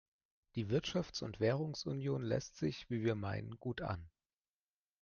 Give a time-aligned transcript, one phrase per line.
[0.55, 4.09] Die Wirtschafts- und Währungsunion lässt sich, wie wir meinen, gut an.